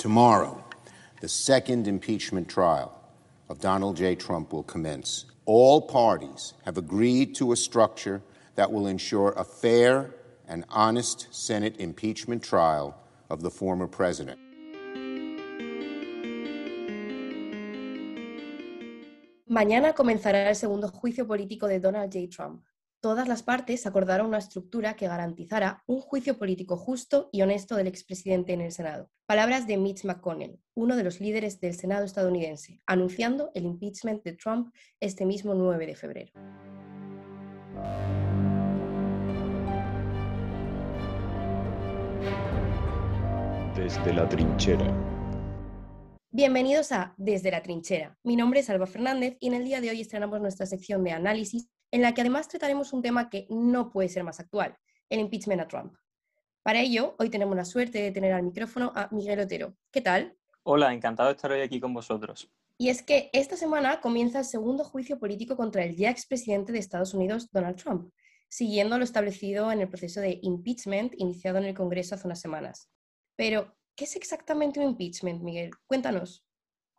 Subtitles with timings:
[0.00, 0.64] Tomorrow,
[1.20, 2.98] the second impeachment trial
[3.50, 4.14] of Donald J.
[4.14, 5.26] Trump will commence.
[5.44, 8.22] All parties have agreed to a structure
[8.54, 10.14] that will ensure a fair
[10.48, 12.96] and honest Senate impeachment trial
[13.28, 14.38] of the former president.
[19.50, 22.26] Mañana comenzará el segundo juicio político de Donald J.
[22.26, 22.62] Trump.
[23.02, 27.86] Todas las partes acordaron una estructura que garantizara un juicio político justo y honesto del
[27.86, 29.08] expresidente en el Senado.
[29.24, 34.34] Palabras de Mitch McConnell, uno de los líderes del Senado estadounidense, anunciando el impeachment de
[34.34, 36.32] Trump este mismo 9 de febrero.
[43.74, 44.94] Desde la trinchera.
[46.30, 48.18] Bienvenidos a Desde la Trinchera.
[48.22, 51.12] Mi nombre es Alba Fernández y en el día de hoy estrenamos nuestra sección de
[51.12, 54.76] análisis en la que además trataremos un tema que no puede ser más actual,
[55.08, 55.94] el impeachment a Trump.
[56.62, 59.74] Para ello, hoy tenemos la suerte de tener al micrófono a Miguel Otero.
[59.90, 60.36] ¿Qué tal?
[60.62, 62.50] Hola, encantado de estar hoy aquí con vosotros.
[62.76, 66.78] Y es que esta semana comienza el segundo juicio político contra el ya expresidente de
[66.78, 68.12] Estados Unidos, Donald Trump,
[68.48, 72.88] siguiendo lo establecido en el proceso de impeachment iniciado en el Congreso hace unas semanas.
[73.36, 75.70] Pero, ¿qué es exactamente un impeachment, Miguel?
[75.86, 76.44] Cuéntanos.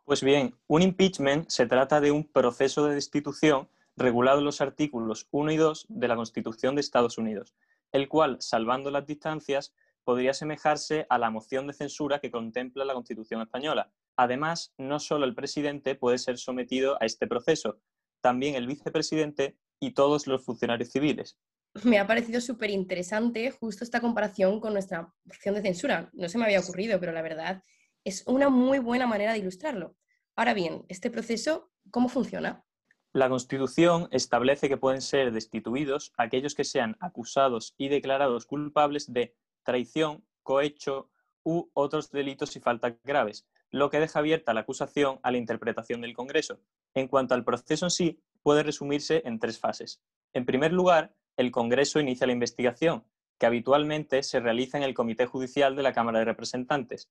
[0.04, 5.52] Pues bien, un impeachment se trata de un proceso de destitución regulado los artículos 1
[5.52, 7.54] y 2 de la Constitución de Estados Unidos,
[7.92, 12.94] el cual, salvando las distancias, podría asemejarse a la moción de censura que contempla la
[12.94, 13.92] Constitución española.
[14.16, 17.80] Además, no solo el presidente puede ser sometido a este proceso,
[18.20, 21.38] también el vicepresidente y todos los funcionarios civiles.
[21.84, 26.10] Me ha parecido súper interesante justo esta comparación con nuestra moción de censura.
[26.12, 27.62] No se me había ocurrido, pero la verdad
[28.04, 29.96] es una muy buena manera de ilustrarlo.
[30.36, 32.64] Ahora bien, ¿este proceso cómo funciona?
[33.14, 39.34] La Constitución establece que pueden ser destituidos aquellos que sean acusados y declarados culpables de
[39.64, 41.10] traición, cohecho
[41.44, 46.00] u otros delitos y faltas graves, lo que deja abierta la acusación a la interpretación
[46.00, 46.60] del Congreso.
[46.94, 50.00] En cuanto al proceso en sí, puede resumirse en tres fases.
[50.32, 53.04] En primer lugar, el Congreso inicia la investigación,
[53.38, 57.10] que habitualmente se realiza en el Comité Judicial de la Cámara de Representantes.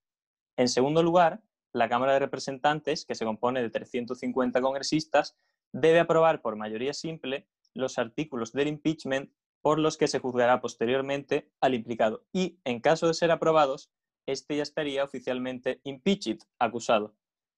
[0.58, 5.38] En segundo lugar, la Cámara de Representantes, que se compone de 350 congresistas,
[5.72, 11.50] debe aprobar por mayoría simple los artículos del impeachment por los que se juzgará posteriormente
[11.62, 13.92] al implicado y, en caso de ser aprobados,
[14.26, 17.16] este ya estaría oficialmente impeached, acusado.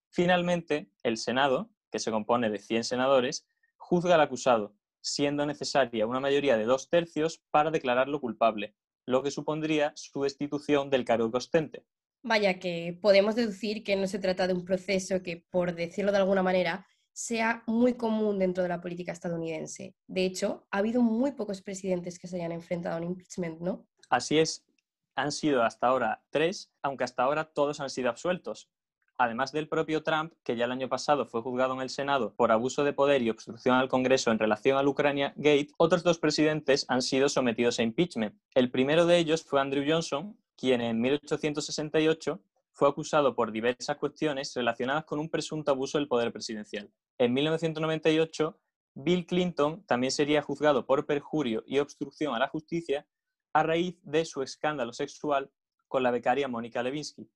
[0.09, 3.47] Finalmente, el Senado, que se compone de 100 senadores,
[3.77, 8.75] juzga al acusado, siendo necesaria una mayoría de dos tercios para declararlo culpable,
[9.05, 11.85] lo que supondría su destitución del cargo ostente.
[12.21, 16.19] Vaya que podemos deducir que no se trata de un proceso que, por decirlo de
[16.19, 19.95] alguna manera, sea muy común dentro de la política estadounidense.
[20.07, 23.85] De hecho, ha habido muy pocos presidentes que se hayan enfrentado a un impeachment, ¿no?
[24.09, 24.65] Así es,
[25.15, 28.69] han sido hasta ahora tres, aunque hasta ahora todos han sido absueltos.
[29.17, 32.51] Además del propio Trump, que ya el año pasado fue juzgado en el Senado por
[32.51, 36.85] abuso de poder y obstrucción al Congreso en relación al Ucrania Gate, otros dos presidentes
[36.89, 38.35] han sido sometidos a impeachment.
[38.55, 42.41] El primero de ellos fue Andrew Johnson, quien en 1868
[42.71, 46.89] fue acusado por diversas cuestiones relacionadas con un presunto abuso del poder presidencial.
[47.17, 48.59] En 1998,
[48.95, 53.07] Bill Clinton también sería juzgado por perjurio y obstrucción a la justicia
[53.53, 55.51] a raíz de su escándalo sexual
[55.87, 57.29] con la becaria Mónica Lewinsky.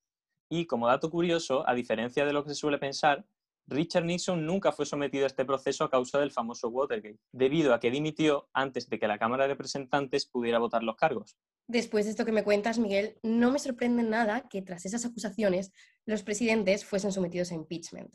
[0.50, 3.26] Y como dato curioso, a diferencia de lo que se suele pensar,
[3.68, 7.80] Richard Nixon nunca fue sometido a este proceso a causa del famoso Watergate, debido a
[7.80, 11.38] que dimitió antes de que la Cámara de Representantes pudiera votar los cargos.
[11.68, 15.74] Después de esto que me cuentas, Miguel, no me sorprende nada que tras esas acusaciones
[16.06, 18.14] los presidentes fuesen sometidos a impeachment.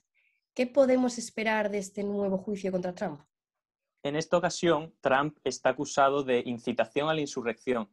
[0.54, 3.22] ¿Qué podemos esperar de este nuevo juicio contra Trump?
[4.02, 7.88] En esta ocasión, Trump está acusado de incitación a la insurrección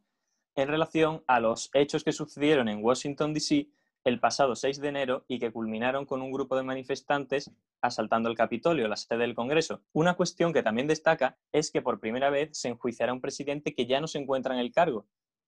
[0.56, 3.70] en relación a los hechos que sucedieron en Washington, D.C.
[4.04, 7.50] el pasado 6 de enero y que culminaron con un grupo de manifestantes
[7.80, 9.82] asaltando el Capitolio, la sede del Congreso.
[9.94, 13.86] Una cuestión que también destaca es que por primera vez se enjuiciará un presidente que
[13.86, 15.06] ya no se encuentra en el cargo,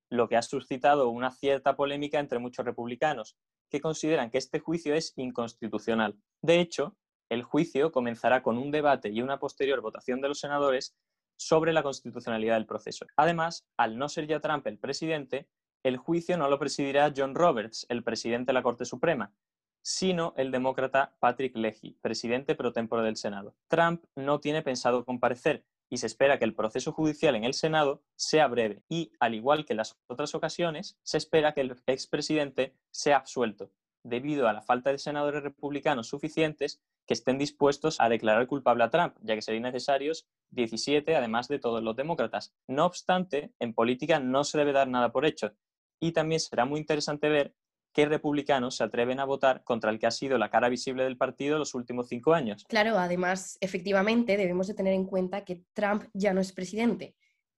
[0.09, 3.37] lo que ha suscitado una cierta polémica entre muchos republicanos,
[3.69, 6.17] que consideran que este juicio es inconstitucional.
[6.41, 6.97] De hecho,
[7.33, 10.95] el juicio comenzará con un debate y una posterior votación de los senadores
[11.39, 13.07] sobre la constitucionalidad del proceso.
[13.17, 15.49] Además, al no ser ya Trump el presidente,
[15.83, 19.33] el juicio no lo presidirá John Roberts, el presidente de la Corte Suprema,
[19.81, 23.57] sino el demócrata Patrick Leahy, presidente pro tempore del Senado.
[23.67, 28.03] Trump no tiene pensado comparecer, y se espera que el proceso judicial en el Senado
[28.17, 32.75] sea breve y, al igual que en las otras ocasiones, se espera que el expresidente
[32.91, 33.71] sea absuelto,
[34.03, 38.91] debido a la falta de senadores republicanos suficientes que estén dispuestos a declarar culpable a
[38.91, 42.55] Trump, ya que serían necesarios 17, además de todos los demócratas.
[42.69, 45.53] No obstante, en política no se debe dar nada por hecho,
[46.01, 47.55] y también será muy interesante ver
[47.93, 51.17] qué republicanos se atreven a votar contra el que ha sido la cara visible del
[51.17, 52.65] partido los últimos cinco años.
[52.69, 57.15] Claro, además, efectivamente, debemos de tener en cuenta que Trump ya no es presidente.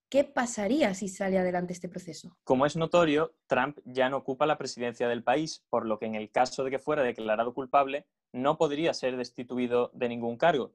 [0.08, 2.36] ¿Qué pasaría si sale adelante este proceso?
[2.44, 6.14] Como es notorio, Trump ya no ocupa la presidencia del país, por lo que en
[6.14, 10.72] el caso de que fuera declarado culpable, no podría ser destituido de ningún cargo.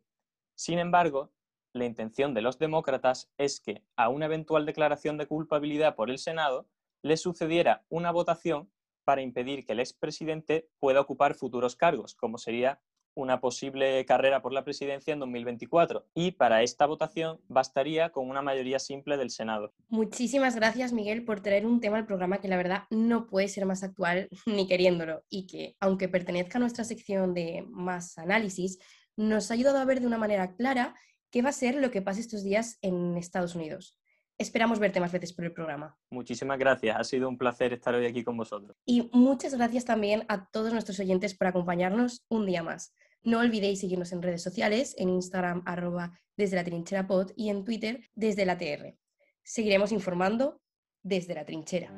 [0.55, 1.31] Sin embargo,
[1.73, 6.17] la intención de los demócratas es que a una eventual declaración de culpabilidad por el
[6.17, 6.67] Senado
[7.01, 8.71] le sucediera una votación
[9.05, 12.81] para impedir que el expresidente pueda ocupar futuros cargos, como sería
[13.19, 16.07] una posible carrera por la presidencia en 2024.
[16.13, 19.73] Y para esta votación bastaría con una mayoría simple del Senado.
[19.89, 23.65] Muchísimas gracias, Miguel, por traer un tema al programa que la verdad no puede ser
[23.65, 28.79] más actual ni queriéndolo y que, aunque pertenezca a nuestra sección de más análisis,
[29.15, 30.95] nos ha ayudado a ver de una manera clara
[31.29, 33.95] qué va a ser lo que pase estos días en Estados Unidos.
[34.37, 35.97] Esperamos verte más veces por el programa.
[36.09, 38.77] Muchísimas gracias, ha sido un placer estar hoy aquí con vosotros.
[38.85, 42.95] Y muchas gracias también a todos nuestros oyentes por acompañarnos un día más.
[43.23, 47.65] No olvidéis seguirnos en redes sociales, en Instagram arroba desde la trinchera pod y en
[47.65, 48.97] Twitter desde la TR.
[49.43, 50.61] Seguiremos informando
[51.03, 51.91] desde la trinchera.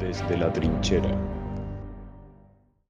[0.00, 1.41] Desde la trinchera.